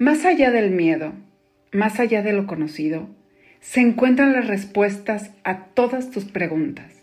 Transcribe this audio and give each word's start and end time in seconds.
Más 0.00 0.24
allá 0.24 0.52
del 0.52 0.70
miedo, 0.70 1.12
más 1.72 1.98
allá 1.98 2.22
de 2.22 2.32
lo 2.32 2.46
conocido, 2.46 3.08
se 3.58 3.80
encuentran 3.80 4.32
las 4.32 4.46
respuestas 4.46 5.32
a 5.42 5.64
todas 5.74 6.12
tus 6.12 6.24
preguntas. 6.24 7.02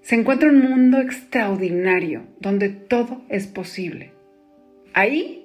Se 0.00 0.14
encuentra 0.14 0.48
un 0.48 0.60
mundo 0.60 1.00
extraordinario 1.00 2.22
donde 2.38 2.68
todo 2.68 3.24
es 3.28 3.48
posible. 3.48 4.12
Ahí 4.94 5.44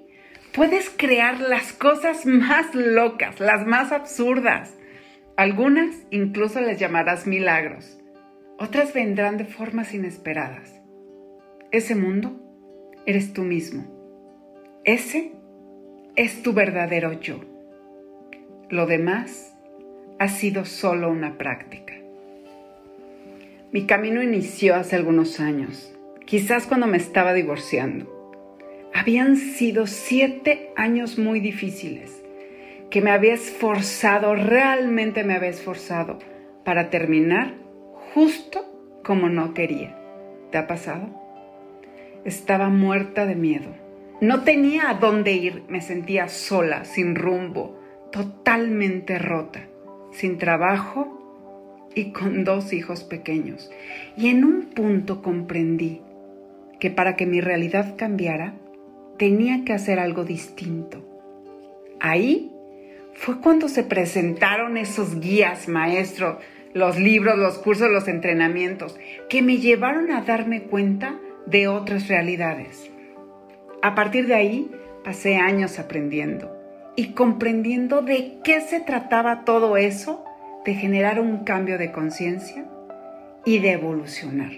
puedes 0.54 0.92
crear 0.92 1.39
las 1.39 1.74
cosas 1.74 2.28
más 2.28 2.76
locas, 2.76 3.40
las 3.40 3.65
más 3.65 3.92
absurdas. 3.92 4.78
Algunas 5.38 5.96
incluso 6.12 6.62
les 6.62 6.79
llamarás 6.79 7.26
milagros. 7.26 7.97
Otras 8.60 8.94
vendrán 8.94 9.38
de 9.38 9.46
formas 9.46 9.92
inesperadas. 9.96 10.79
Ese 11.72 11.96
mundo 11.96 12.40
eres 13.08 13.33
tú 13.33 13.42
mismo. 13.42 13.88
Ese 14.83 15.40
es 16.16 16.43
tu 16.43 16.53
verdadero 16.53 17.13
yo. 17.13 17.39
Lo 18.69 18.85
demás 18.85 19.55
ha 20.19 20.27
sido 20.27 20.65
solo 20.65 21.09
una 21.09 21.38
práctica. 21.38 21.93
Mi 23.71 23.85
camino 23.85 24.21
inició 24.21 24.75
hace 24.75 24.97
algunos 24.97 25.39
años, 25.39 25.93
quizás 26.25 26.67
cuando 26.67 26.88
me 26.88 26.97
estaba 26.97 27.33
divorciando. 27.33 28.17
Habían 28.93 29.38
sido 29.38 29.88
siete 29.88 30.71
años 30.75 31.17
muy 31.17 31.39
difíciles, 31.39 32.21
que 32.89 33.02
me 33.02 33.11
había 33.11 33.33
esforzado, 33.33 34.35
realmente 34.35 35.23
me 35.23 35.33
había 35.33 35.49
esforzado 35.49 36.19
para 36.66 36.89
terminar 36.89 37.53
justo 38.13 38.66
como 39.02 39.30
no 39.30 39.53
quería. 39.53 39.97
¿Te 40.52 40.57
ha 40.57 40.67
pasado? 40.67 41.07
Estaba 42.25 42.67
muerta 42.67 43.25
de 43.25 43.35
miedo 43.35 43.91
no 44.21 44.43
tenía 44.43 44.91
a 44.91 44.93
dónde 44.93 45.34
ir, 45.34 45.63
me 45.67 45.81
sentía 45.81 46.30
sola, 46.30 46.85
sin 46.85 47.16
rumbo, 47.16 47.80
totalmente 48.11 49.17
rota, 49.17 49.67
sin 50.11 50.38
trabajo 50.38 51.89
y 51.95 52.11
con 52.11 52.44
dos 52.44 52.72
hijos 52.72 53.03
pequeños. 53.03 53.72
Y 54.16 54.27
en 54.27 54.45
un 54.45 54.67
punto 54.75 55.23
comprendí 55.23 56.02
que 56.80 56.92
para 56.92 57.16
que 57.16 57.25
mi 57.25 57.42
realidad 57.42 57.95
cambiara, 57.97 58.53
tenía 59.17 59.66
que 59.66 59.73
hacer 59.73 59.99
algo 59.99 60.23
distinto. 60.23 61.03
Ahí 61.99 62.52
fue 63.14 63.42
cuando 63.42 63.69
se 63.69 63.83
presentaron 63.83 64.77
esos 64.77 65.19
guías, 65.19 65.67
maestros, 65.67 66.38
los 66.73 66.99
libros, 66.99 67.39
los 67.39 67.58
cursos, 67.58 67.89
los 67.89 68.08
entrenamientos, 68.08 68.97
que 69.30 69.42
me 69.42 69.58
llevaron 69.58 70.11
a 70.11 70.22
darme 70.22 70.64
cuenta 70.64 71.19
de 71.47 71.67
otras 71.67 72.08
realidades. 72.08 72.91
A 73.81 73.95
partir 73.95 74.27
de 74.27 74.35
ahí 74.35 74.71
pasé 75.03 75.37
años 75.37 75.79
aprendiendo 75.79 76.55
y 76.95 77.13
comprendiendo 77.13 78.01
de 78.01 78.37
qué 78.43 78.61
se 78.61 78.79
trataba 78.79 79.43
todo 79.43 79.77
eso, 79.77 80.23
de 80.65 80.75
generar 80.75 81.19
un 81.19 81.43
cambio 81.43 81.77
de 81.77 81.91
conciencia 81.91 82.65
y 83.45 83.59
de 83.59 83.71
evolucionar. 83.71 84.52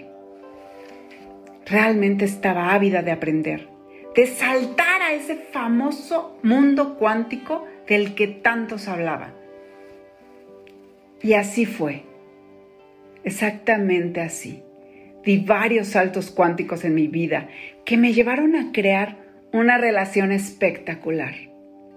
Realmente 1.64 2.26
estaba 2.26 2.74
ávida 2.74 3.02
de 3.02 3.12
aprender, 3.12 3.68
de 4.14 4.26
saltar 4.26 5.00
a 5.00 5.14
ese 5.14 5.36
famoso 5.36 6.38
mundo 6.42 6.96
cuántico 6.98 7.64
del 7.88 8.14
que 8.14 8.26
tantos 8.28 8.88
hablaban. 8.88 9.32
Y 11.22 11.32
así 11.34 11.64
fue, 11.64 12.04
exactamente 13.22 14.20
así. 14.20 14.63
Di 15.24 15.38
varios 15.38 15.88
saltos 15.88 16.30
cuánticos 16.30 16.84
en 16.84 16.94
mi 16.94 17.08
vida 17.08 17.48
que 17.84 17.96
me 17.96 18.12
llevaron 18.12 18.56
a 18.56 18.72
crear 18.72 19.16
una 19.52 19.78
relación 19.78 20.32
espectacular. 20.32 21.34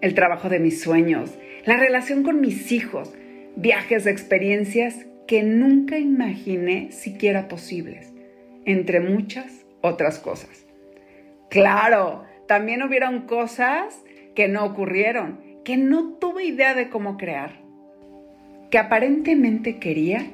El 0.01 0.13
trabajo 0.13 0.47
de 0.47 0.59
mis 0.59 0.81
sueños, 0.81 1.37
la 1.65 1.75
relación 1.75 2.23
con 2.23 2.39
mis 2.39 2.71
hijos, 2.71 3.13
viajes 3.55 4.05
experiencias 4.05 5.05
que 5.27 5.43
nunca 5.43 5.97
imaginé 5.97 6.91
siquiera 6.91 7.47
posibles, 7.47 8.13
entre 8.65 8.99
muchas 9.01 9.65
otras 9.81 10.19
cosas. 10.19 10.65
Claro, 11.49 12.23
también 12.47 12.83
hubieron 12.83 13.21
cosas 13.21 14.03
que 14.35 14.47
no 14.47 14.63
ocurrieron, 14.63 15.39
que 15.65 15.75
no 15.75 16.13
tuve 16.13 16.45
idea 16.45 16.75
de 16.75 16.89
cómo 16.89 17.17
crear, 17.17 17.59
que 18.71 18.77
aparentemente 18.77 19.79
quería, 19.79 20.27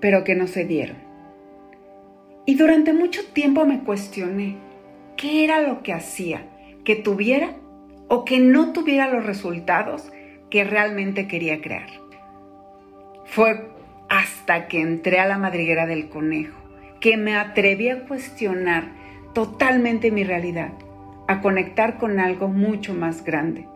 pero 0.00 0.22
que 0.22 0.34
no 0.34 0.46
se 0.46 0.64
dieron. 0.64 1.07
Y 2.48 2.54
durante 2.54 2.94
mucho 2.94 3.20
tiempo 3.34 3.66
me 3.66 3.80
cuestioné, 3.80 4.56
¿qué 5.18 5.44
era 5.44 5.60
lo 5.60 5.82
que 5.82 5.92
hacía? 5.92 6.46
¿Que 6.82 6.96
tuviera 6.96 7.50
o 8.08 8.24
que 8.24 8.40
no 8.40 8.72
tuviera 8.72 9.06
los 9.06 9.26
resultados 9.26 10.10
que 10.48 10.64
realmente 10.64 11.28
quería 11.28 11.60
crear? 11.60 11.90
Fue 13.26 13.68
hasta 14.08 14.66
que 14.66 14.80
entré 14.80 15.20
a 15.20 15.26
la 15.26 15.36
madriguera 15.36 15.84
del 15.84 16.08
conejo 16.08 16.56
que 17.00 17.18
me 17.18 17.36
atreví 17.36 17.90
a 17.90 18.06
cuestionar 18.06 18.92
totalmente 19.34 20.10
mi 20.10 20.24
realidad, 20.24 20.72
a 21.26 21.42
conectar 21.42 21.98
con 21.98 22.18
algo 22.18 22.48
mucho 22.48 22.94
más 22.94 23.24
grande. 23.24 23.68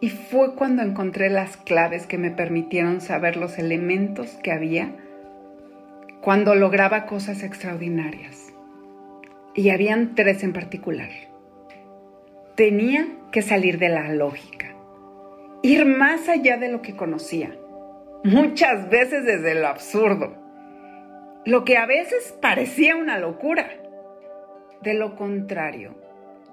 Y 0.00 0.08
fue 0.08 0.54
cuando 0.54 0.80
encontré 0.80 1.28
las 1.28 1.58
claves 1.58 2.06
que 2.06 2.16
me 2.16 2.30
permitieron 2.30 3.02
saber 3.02 3.36
los 3.36 3.58
elementos 3.58 4.30
que 4.42 4.52
había 4.52 4.96
cuando 6.24 6.54
lograba 6.54 7.04
cosas 7.04 7.42
extraordinarias. 7.42 8.54
Y 9.54 9.68
habían 9.68 10.14
tres 10.14 10.42
en 10.42 10.54
particular. 10.54 11.10
Tenía 12.54 13.06
que 13.30 13.42
salir 13.42 13.78
de 13.78 13.90
la 13.90 14.08
lógica, 14.08 14.74
ir 15.62 15.84
más 15.84 16.30
allá 16.30 16.56
de 16.56 16.70
lo 16.70 16.80
que 16.80 16.96
conocía, 16.96 17.54
muchas 18.24 18.88
veces 18.88 19.26
desde 19.26 19.54
lo 19.54 19.68
absurdo, 19.68 20.34
lo 21.44 21.62
que 21.66 21.76
a 21.76 21.84
veces 21.84 22.34
parecía 22.40 22.96
una 22.96 23.18
locura. 23.18 23.68
De 24.80 24.94
lo 24.94 25.16
contrario, 25.16 25.94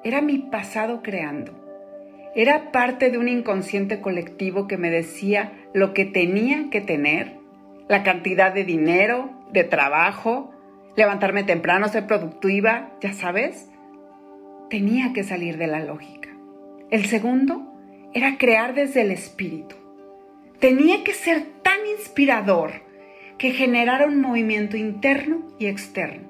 era 0.03 0.21
mi 0.21 0.37
pasado 0.39 1.01
creando. 1.01 1.53
Era 2.35 2.73
parte 2.73 3.09
de 3.09 3.17
un 3.17 3.29
inconsciente 3.29 4.01
colectivo 4.01 4.67
que 4.67 4.77
me 4.77 4.89
decía 4.89 5.53
lo 5.73 5.93
que 5.93 6.03
tenía 6.03 6.69
que 6.69 6.81
tener, 6.81 7.37
la 7.87 8.03
cantidad 8.03 8.53
de 8.53 8.65
dinero, 8.65 9.40
de 9.51 9.63
trabajo, 9.63 10.51
levantarme 10.95 11.43
temprano, 11.43 11.87
ser 11.87 12.07
productiva, 12.07 12.91
ya 13.01 13.13
sabes, 13.13 13.69
tenía 14.69 15.13
que 15.13 15.23
salir 15.23 15.57
de 15.57 15.67
la 15.67 15.79
lógica. 15.79 16.29
El 16.89 17.05
segundo 17.05 17.73
era 18.13 18.37
crear 18.37 18.73
desde 18.73 19.01
el 19.01 19.11
espíritu. 19.11 19.75
Tenía 20.59 21.03
que 21.03 21.13
ser 21.13 21.43
tan 21.63 21.79
inspirador 21.97 22.71
que 23.37 23.51
generara 23.51 24.05
un 24.05 24.21
movimiento 24.21 24.77
interno 24.77 25.47
y 25.57 25.67
externo. 25.67 26.29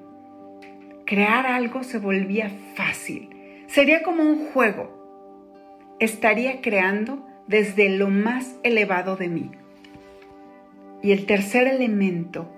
Crear 1.04 1.46
algo 1.46 1.82
se 1.82 1.98
volvía 1.98 2.50
fácil. 2.74 3.28
Sería 3.66 4.02
como 4.02 4.22
un 4.22 4.46
juego. 4.46 5.96
Estaría 5.98 6.60
creando 6.60 7.26
desde 7.46 7.90
lo 7.90 8.08
más 8.08 8.56
elevado 8.62 9.16
de 9.16 9.28
mí. 9.28 9.50
Y 11.02 11.12
el 11.12 11.26
tercer 11.26 11.66
elemento 11.66 12.48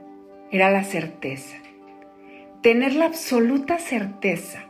era 0.54 0.70
la 0.70 0.84
certeza. 0.84 1.56
Tener 2.62 2.94
la 2.94 3.06
absoluta 3.06 3.80
certeza 3.80 4.66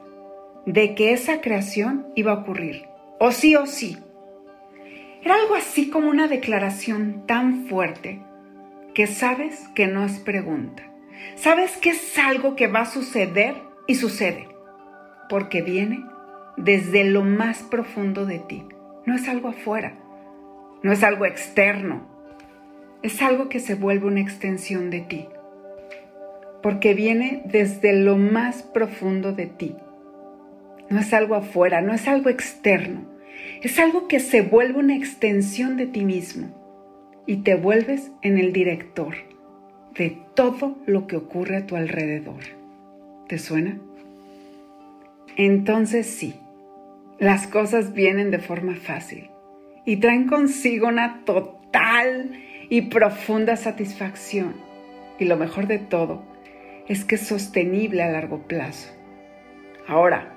de 0.65 0.95
que 0.95 1.13
esa 1.13 1.43
creación 1.43 2.07
iba 2.15 2.33
a 2.33 2.37
ocurrir, 2.37 2.87
o 3.21 3.33
sí 3.33 3.55
o 3.55 3.67
sí. 3.67 3.99
Era 5.23 5.35
algo 5.35 5.57
así 5.57 5.91
como 5.91 6.09
una 6.09 6.27
declaración 6.27 7.27
tan 7.27 7.67
fuerte 7.67 8.23
que 8.95 9.07
sabes 9.07 9.69
que 9.75 9.87
no 9.87 10.07
es 10.07 10.19
pregunta. 10.21 10.85
Sabes 11.35 11.77
que 11.77 11.91
es 11.91 12.19
algo 12.19 12.57
que 12.57 12.67
va 12.67 12.81
a 12.81 12.91
suceder 12.91 13.55
y 13.87 13.97
sucede, 13.97 14.49
porque 15.29 15.61
viene 15.61 16.03
desde 16.57 17.05
lo 17.05 17.25
más 17.25 17.63
profundo 17.63 18.25
de 18.25 18.39
ti. 18.39 18.65
No 19.05 19.15
es 19.15 19.29
algo 19.29 19.51
afuera, 19.51 19.99
no 20.83 20.93
es 20.93 21.03
algo 21.03 21.27
externo, 21.27 22.09
es 23.03 23.21
algo 23.21 23.51
que 23.51 23.61
se 23.61 23.75
vuelve 23.75 24.07
una 24.07 24.23
extensión 24.23 24.89
de 24.89 25.03
ti 25.03 25.29
porque 26.65 26.95
viene 26.95 27.43
desde 27.45 27.93
lo 27.93 28.17
más 28.17 28.63
profundo 28.63 29.35
de 29.35 29.45
ti. 29.45 29.77
No 30.89 31.01
es 31.01 31.13
algo 31.13 31.35
afuera, 31.35 31.83
no 31.83 31.93
es 31.93 32.09
algo 32.09 32.31
externo, 32.31 33.05
es 33.61 33.79
algo 33.79 34.09
que 34.09 34.19
se 34.19 34.41
vuelve 34.41 34.79
una 34.79 34.97
extensión 34.97 35.77
de 35.77 35.87
ti 35.87 36.07
mismo 36.07 36.49
y 37.27 37.43
te 37.43 37.55
vuelves 37.55 38.13
en 38.23 38.39
el 38.39 38.55
director 38.55 39.15
de 39.95 40.17
todo 40.35 40.79
lo 40.87 41.07
que 41.07 41.17
ocurre 41.17 41.59
a 41.59 41.67
tu 41.67 41.77
alrededor. 41.77 42.41
¿Te 43.29 43.37
suena? 43.37 43.79
Entonces 45.37 46.07
sí, 46.07 46.35
las 47.19 47.47
cosas 47.47 47.93
vienen 47.93 48.31
de 48.31 48.39
forma 48.39 48.75
fácil 48.77 49.29
y 49.85 49.99
traen 49.99 50.29
consigo 50.29 50.89
una 50.89 51.25
total 51.27 52.41
y 52.71 52.81
profunda 52.89 53.57
satisfacción. 53.57 54.55
Y 55.19 55.27
lo 55.27 55.37
mejor 55.37 55.67
de 55.67 55.79
todo, 55.79 56.34
es 56.89 57.05
que 57.05 57.15
es 57.15 57.27
sostenible 57.27 58.03
a 58.03 58.11
largo 58.11 58.47
plazo. 58.47 58.91
Ahora, 59.87 60.35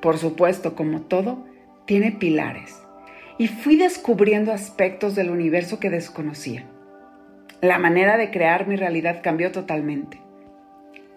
por 0.00 0.18
supuesto, 0.18 0.74
como 0.74 1.02
todo, 1.02 1.46
tiene 1.86 2.12
pilares 2.12 2.80
y 3.38 3.48
fui 3.48 3.76
descubriendo 3.76 4.52
aspectos 4.52 5.14
del 5.14 5.30
universo 5.30 5.80
que 5.80 5.90
desconocía. 5.90 6.66
La 7.60 7.78
manera 7.78 8.16
de 8.16 8.30
crear 8.30 8.66
mi 8.66 8.76
realidad 8.76 9.20
cambió 9.22 9.50
totalmente. 9.50 10.20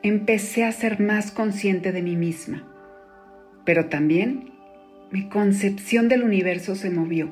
Empecé 0.01 0.63
a 0.63 0.71
ser 0.71 1.00
más 1.00 1.31
consciente 1.31 1.91
de 1.91 2.01
mí 2.01 2.15
misma, 2.15 2.63
pero 3.65 3.88
también 3.88 4.51
mi 5.12 5.27
concepción 5.29 6.07
del 6.07 6.24
universo 6.24 6.75
se 6.75 6.89
movió 6.89 7.31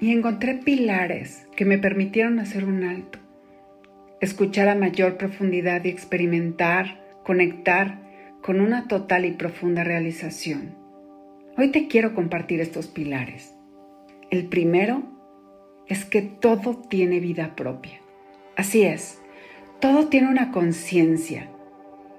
y 0.00 0.12
encontré 0.12 0.54
pilares 0.54 1.48
que 1.56 1.64
me 1.64 1.78
permitieron 1.78 2.38
hacer 2.38 2.64
un 2.64 2.84
alto, 2.84 3.18
escuchar 4.20 4.68
a 4.68 4.74
mayor 4.74 5.16
profundidad 5.16 5.84
y 5.84 5.88
experimentar, 5.88 7.04
conectar 7.24 7.98
con 8.42 8.60
una 8.60 8.88
total 8.88 9.24
y 9.24 9.32
profunda 9.32 9.84
realización. 9.84 10.74
Hoy 11.56 11.70
te 11.70 11.88
quiero 11.88 12.14
compartir 12.14 12.60
estos 12.60 12.86
pilares. 12.86 13.54
El 14.30 14.46
primero 14.46 15.02
es 15.86 16.04
que 16.04 16.22
todo 16.22 16.76
tiene 16.76 17.20
vida 17.20 17.56
propia. 17.56 18.00
Así 18.56 18.82
es, 18.82 19.20
todo 19.80 20.08
tiene 20.08 20.28
una 20.28 20.50
conciencia. 20.50 21.48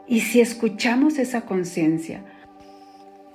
Y 0.07 0.21
si 0.21 0.41
escuchamos 0.41 1.19
esa 1.19 1.41
conciencia, 1.41 2.23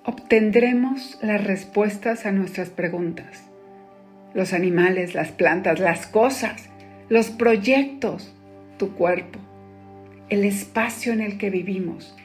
obtendremos 0.04 1.18
las 1.22 1.44
respuestas 1.44 2.26
a 2.26 2.32
nuestras 2.32 2.70
preguntas. 2.70 3.44
Los 4.34 4.52
animales, 4.52 5.14
las 5.14 5.30
plantas, 5.30 5.78
las 5.78 6.06
cosas, 6.06 6.68
los 7.08 7.30
proyectos, 7.30 8.33
tu 8.76 8.94
cuerpo, 8.94 9.38
el 10.28 10.44
espacio 10.44 11.12
en 11.12 11.20
el 11.20 11.38
que 11.38 11.50
vivimos, 11.50 12.16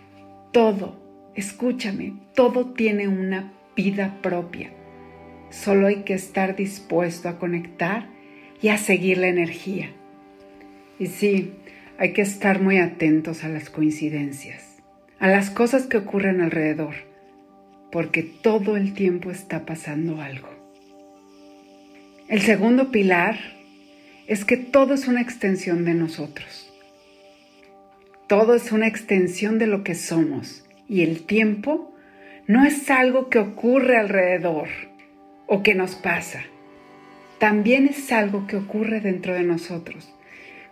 todo, 0.51 1.00
escúchame, 1.36 2.13
todo 2.34 2.68
tiene 2.74 3.07
una 3.07 3.54
vida 3.75 4.18
propia. 4.22 4.72
Solo 5.50 5.88
hay 5.88 6.04
que 6.04 6.13
estar 6.13 6.56
dispuesto 6.56 7.30
a 7.30 7.40
conectar 7.40 8.07
y 8.62 8.69
a 8.69 8.78
seguir 8.78 9.18
la 9.18 9.28
energía. 9.28 9.92
Y 11.00 11.07
sí, 11.07 11.54
hay 11.98 12.13
que 12.13 12.22
estar 12.22 12.62
muy 12.62 12.78
atentos 12.78 13.44
a 13.44 13.50
las 13.50 13.69
coincidencias, 13.69 14.78
a 15.19 15.28
las 15.28 15.50
cosas 15.50 15.88
que 15.88 15.98
ocurren 15.98 16.42
alrededor, 16.42 16.96
porque 17.92 18.24
todo 18.24 18.78
el 18.78 18.94
tiempo 18.94 19.31
está 19.31 19.66
pasando 19.66 20.22
algo. 20.22 20.50
El 22.28 22.42
segundo 22.42 22.92
pilar 22.92 23.59
es 24.30 24.46
que 24.46 24.58
todo 24.58 24.94
es 24.94 25.08
una 25.08 25.22
extensión 25.22 25.86
de 25.86 25.96
nosotros. 25.96 26.72
Todo 28.28 28.54
es 28.54 28.72
una 28.72 28.86
extensión 28.86 29.58
de 29.58 29.66
lo 29.66 29.84
que 29.84 29.96
somos 29.96 30.64
y 30.88 31.02
el 31.02 31.26
tiempo 31.26 31.96
no 32.46 32.64
es 32.64 32.92
algo 32.92 33.30
que 33.30 33.40
ocurre 33.40 33.98
alrededor 33.98 34.70
o 35.48 35.64
que 35.64 35.74
nos 35.74 35.96
pasa. 35.96 36.44
También 37.40 37.88
es 37.88 38.12
algo 38.12 38.46
que 38.46 38.58
ocurre 38.58 39.02
dentro 39.02 39.34
de 39.34 39.42
nosotros, 39.42 40.14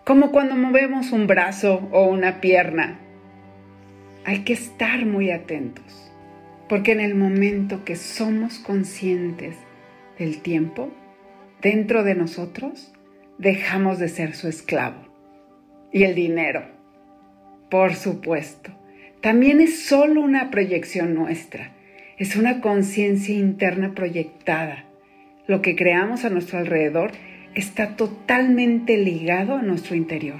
como 0.06 0.32
cuando 0.32 0.56
movemos 0.56 1.12
un 1.12 1.26
brazo 1.26 1.90
o 1.92 2.06
una 2.06 2.42
pierna. 2.42 3.00
Hay 4.24 4.44
que 4.44 4.54
estar 4.54 5.04
muy 5.04 5.32
atentos, 5.32 6.12
porque 6.70 6.92
en 6.92 7.00
el 7.00 7.16
momento 7.16 7.84
que 7.86 7.96
somos 7.96 8.60
conscientes 8.60 9.56
del 10.20 10.44
tiempo, 10.44 10.92
dentro 11.60 12.04
de 12.04 12.14
nosotros, 12.14 12.94
dejamos 13.38 14.00
de 14.00 14.10
ser 14.10 14.36
su 14.36 14.48
esclavo. 14.48 15.08
Y 15.92 16.04
el 16.04 16.16
dinero, 16.16 16.66
por 17.70 17.96
supuesto 17.96 18.72
también 19.22 19.62
es 19.62 19.86
solo 19.86 20.22
una 20.22 20.52
proyección 20.52 21.16
nuestra, 21.16 21.72
es 22.18 22.36
una 22.36 22.62
conciencia 22.62 23.36
interna 23.36 23.94
proyectada. 23.96 24.86
Lo 25.48 25.62
que 25.62 25.76
creamos 25.76 26.24
a 26.24 26.30
nuestro 26.30 26.60
alrededor 26.60 27.12
está 27.56 27.96
totalmente 27.96 28.96
ligado 28.96 29.56
a 29.56 29.64
nuestro 29.64 29.96
interior. 29.96 30.40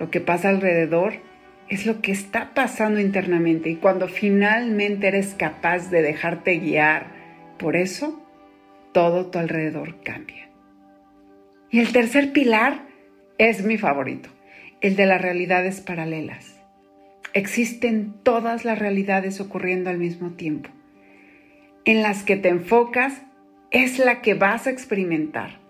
Lo 0.00 0.10
que 0.10 0.20
pasa 0.20 0.48
alrededor 0.48 1.14
es 1.68 1.86
lo 1.86 2.02
que 2.02 2.10
está 2.10 2.52
pasando 2.52 2.98
internamente 3.00 3.70
y 3.70 3.76
cuando 3.76 4.08
finalmente 4.08 5.06
eres 5.06 5.34
capaz 5.34 5.88
de 5.90 6.02
dejarte 6.02 6.58
guiar 6.58 7.06
por 7.58 7.76
eso, 7.76 8.20
todo 8.92 9.30
tu 9.30 9.38
alrededor 9.38 10.02
cambia. 10.02 10.49
Y 11.70 11.78
el 11.80 11.92
tercer 11.92 12.32
pilar 12.32 12.86
es 13.38 13.64
mi 13.64 13.78
favorito, 13.78 14.28
el 14.80 14.96
de 14.96 15.06
las 15.06 15.22
realidades 15.22 15.80
paralelas. 15.80 16.56
Existen 17.32 18.14
todas 18.24 18.64
las 18.64 18.78
realidades 18.78 19.40
ocurriendo 19.40 19.88
al 19.88 19.98
mismo 19.98 20.30
tiempo. 20.30 20.70
En 21.84 22.02
las 22.02 22.24
que 22.24 22.36
te 22.36 22.48
enfocas 22.48 23.22
es 23.70 23.98
la 23.98 24.20
que 24.20 24.34
vas 24.34 24.66
a 24.66 24.70
experimentar. 24.70 25.60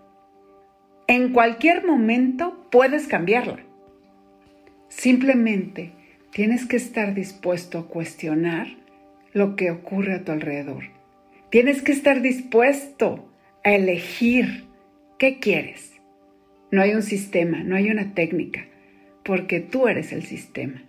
En 1.07 1.33
cualquier 1.33 1.85
momento 1.85 2.67
puedes 2.71 3.07
cambiarla. 3.07 3.59
Simplemente 4.87 5.93
tienes 6.31 6.65
que 6.65 6.77
estar 6.77 7.13
dispuesto 7.13 7.77
a 7.77 7.87
cuestionar 7.87 8.67
lo 9.33 9.55
que 9.55 9.71
ocurre 9.71 10.15
a 10.15 10.23
tu 10.23 10.31
alrededor. 10.31 10.85
Tienes 11.49 11.81
que 11.81 11.91
estar 11.91 12.21
dispuesto 12.21 13.29
a 13.63 13.71
elegir 13.71 14.65
qué 15.19 15.39
quieres. 15.39 15.90
No 16.71 16.81
hay 16.81 16.93
un 16.93 17.03
sistema, 17.03 17.63
no 17.63 17.75
hay 17.75 17.91
una 17.91 18.13
técnica, 18.13 18.65
porque 19.23 19.59
tú 19.59 19.89
eres 19.89 20.13
el 20.13 20.23
sistema. 20.23 20.83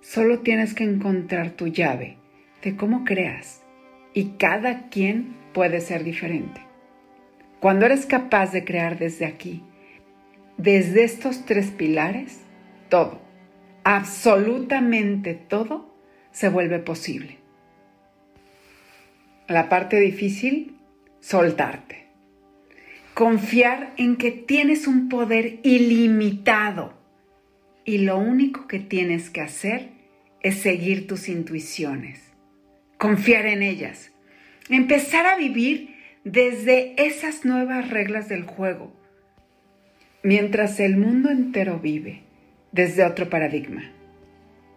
Solo 0.00 0.40
tienes 0.40 0.74
que 0.74 0.84
encontrar 0.84 1.50
tu 1.50 1.66
llave 1.66 2.16
de 2.62 2.76
cómo 2.76 3.04
creas 3.04 3.62
y 4.14 4.36
cada 4.38 4.88
quien 4.88 5.36
puede 5.52 5.80
ser 5.80 6.04
diferente. 6.04 6.60
Cuando 7.60 7.86
eres 7.86 8.06
capaz 8.06 8.52
de 8.52 8.64
crear 8.64 8.98
desde 8.98 9.26
aquí, 9.26 9.64
desde 10.56 11.02
estos 11.02 11.44
tres 11.44 11.72
pilares, 11.72 12.40
todo, 12.88 13.20
absolutamente 13.82 15.34
todo, 15.34 15.92
se 16.30 16.48
vuelve 16.48 16.78
posible. 16.78 17.38
La 19.48 19.68
parte 19.68 19.98
difícil, 19.98 20.76
soltarte. 21.20 22.07
Confiar 23.18 23.94
en 23.96 24.14
que 24.14 24.30
tienes 24.30 24.86
un 24.86 25.08
poder 25.08 25.58
ilimitado 25.64 26.94
y 27.84 27.98
lo 27.98 28.16
único 28.16 28.68
que 28.68 28.78
tienes 28.78 29.28
que 29.28 29.40
hacer 29.40 29.88
es 30.40 30.58
seguir 30.58 31.08
tus 31.08 31.28
intuiciones, 31.28 32.20
confiar 32.96 33.46
en 33.46 33.64
ellas, 33.64 34.12
empezar 34.68 35.26
a 35.26 35.36
vivir 35.36 35.96
desde 36.22 36.94
esas 37.04 37.44
nuevas 37.44 37.90
reglas 37.90 38.28
del 38.28 38.44
juego, 38.44 38.92
mientras 40.22 40.78
el 40.78 40.96
mundo 40.96 41.28
entero 41.28 41.80
vive 41.80 42.22
desde 42.70 43.04
otro 43.04 43.28
paradigma, 43.28 43.82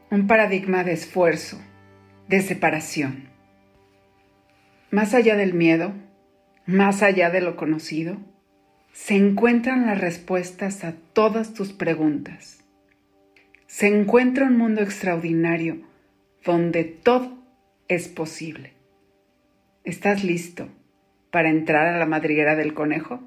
un 0.09 0.25
paradigma 0.25 0.83
de 0.83 0.93
esfuerzo, 0.93 1.61
de 2.27 2.41
separación. 2.41 3.25
Más 4.89 5.13
allá 5.13 5.35
del 5.35 5.53
miedo, 5.53 5.93
más 6.71 7.03
allá 7.03 7.29
de 7.29 7.41
lo 7.41 7.55
conocido, 7.55 8.17
se 8.93 9.15
encuentran 9.15 9.85
las 9.85 9.99
respuestas 9.99 10.83
a 10.83 10.93
todas 11.13 11.53
tus 11.53 11.73
preguntas 11.73 12.61
se 13.71 13.87
encuentra 13.87 14.47
un 14.47 14.57
mundo 14.57 14.81
extraordinario 14.81 15.77
donde 16.43 16.83
todo 16.83 17.37
es 17.87 18.09
posible. 18.09 18.73
¿Estás 19.85 20.25
listo 20.25 20.67
para 21.31 21.49
entrar 21.49 21.87
a 21.87 21.97
la 21.97 22.05
madriguera 22.05 22.57
del 22.57 22.73
conejo? 22.73 23.21